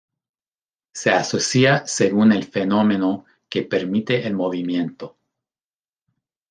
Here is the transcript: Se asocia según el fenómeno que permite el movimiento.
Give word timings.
Se 0.95 1.11
asocia 1.11 1.85
según 1.85 2.31
el 2.31 2.43
fenómeno 2.45 3.25
que 3.47 3.61
permite 3.61 4.25
el 4.25 4.33
movimiento. 4.33 5.15